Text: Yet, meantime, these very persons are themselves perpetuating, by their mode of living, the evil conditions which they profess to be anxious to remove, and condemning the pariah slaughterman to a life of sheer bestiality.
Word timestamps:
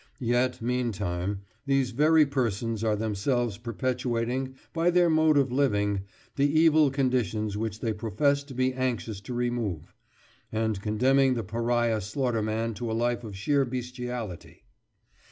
Yet, 0.19 0.63
meantime, 0.63 1.41
these 1.67 1.91
very 1.91 2.25
persons 2.25 2.83
are 2.83 2.95
themselves 2.95 3.59
perpetuating, 3.59 4.55
by 4.73 4.89
their 4.89 5.11
mode 5.11 5.37
of 5.37 5.51
living, 5.51 6.05
the 6.37 6.59
evil 6.59 6.89
conditions 6.89 7.55
which 7.55 7.81
they 7.81 7.93
profess 7.93 8.41
to 8.45 8.55
be 8.55 8.73
anxious 8.73 9.21
to 9.21 9.35
remove, 9.35 9.93
and 10.51 10.81
condemning 10.81 11.35
the 11.35 11.43
pariah 11.43 12.01
slaughterman 12.01 12.73
to 12.77 12.89
a 12.91 12.97
life 12.97 13.23
of 13.23 13.37
sheer 13.37 13.63
bestiality. 13.63 14.63